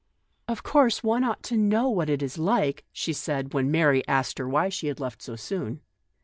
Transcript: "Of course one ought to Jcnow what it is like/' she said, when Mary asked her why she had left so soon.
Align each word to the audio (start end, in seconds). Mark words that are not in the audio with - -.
"Of 0.47 0.63
course 0.63 1.03
one 1.03 1.23
ought 1.23 1.43
to 1.43 1.55
Jcnow 1.55 1.93
what 1.93 2.09
it 2.09 2.23
is 2.23 2.35
like/' 2.39 2.81
she 2.91 3.13
said, 3.13 3.53
when 3.53 3.69
Mary 3.69 4.03
asked 4.07 4.39
her 4.39 4.49
why 4.49 4.69
she 4.69 4.87
had 4.87 4.99
left 4.99 5.21
so 5.21 5.35
soon. 5.35 5.81